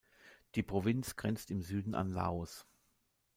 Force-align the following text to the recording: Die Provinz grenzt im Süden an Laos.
Die 0.55 0.63
Provinz 0.63 1.15
grenzt 1.15 1.51
im 1.51 1.61
Süden 1.61 1.93
an 1.93 2.09
Laos. 2.11 2.65